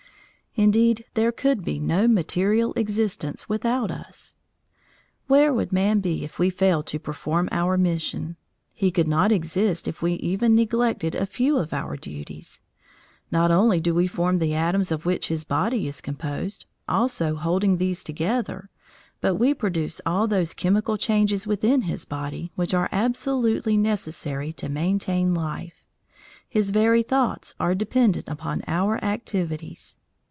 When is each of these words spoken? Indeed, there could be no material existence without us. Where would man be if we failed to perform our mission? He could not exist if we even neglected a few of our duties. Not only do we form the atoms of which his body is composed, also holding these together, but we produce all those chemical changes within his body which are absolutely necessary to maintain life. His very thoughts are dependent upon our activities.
Indeed, 0.55 1.05
there 1.13 1.31
could 1.31 1.63
be 1.63 1.79
no 1.79 2.09
material 2.09 2.73
existence 2.73 3.47
without 3.47 3.89
us. 3.89 4.35
Where 5.27 5.53
would 5.53 5.71
man 5.71 6.01
be 6.01 6.25
if 6.25 6.39
we 6.39 6.49
failed 6.49 6.87
to 6.87 6.99
perform 6.99 7.47
our 7.53 7.77
mission? 7.77 8.35
He 8.73 8.91
could 8.91 9.07
not 9.07 9.31
exist 9.31 9.87
if 9.87 10.01
we 10.01 10.15
even 10.15 10.53
neglected 10.53 11.15
a 11.15 11.25
few 11.25 11.57
of 11.57 11.71
our 11.71 11.95
duties. 11.95 12.59
Not 13.31 13.49
only 13.49 13.79
do 13.79 13.95
we 13.95 14.07
form 14.07 14.39
the 14.39 14.53
atoms 14.53 14.91
of 14.91 15.05
which 15.05 15.29
his 15.29 15.45
body 15.45 15.87
is 15.87 16.01
composed, 16.01 16.65
also 16.85 17.35
holding 17.35 17.77
these 17.77 18.03
together, 18.03 18.69
but 19.21 19.35
we 19.35 19.53
produce 19.53 20.01
all 20.05 20.27
those 20.27 20.53
chemical 20.53 20.97
changes 20.97 21.47
within 21.47 21.83
his 21.83 22.03
body 22.03 22.51
which 22.55 22.73
are 22.73 22.89
absolutely 22.91 23.77
necessary 23.77 24.51
to 24.51 24.67
maintain 24.67 25.33
life. 25.33 25.85
His 26.49 26.71
very 26.71 27.03
thoughts 27.03 27.55
are 27.57 27.73
dependent 27.73 28.27
upon 28.27 28.61
our 28.67 29.01
activities. 29.01 29.97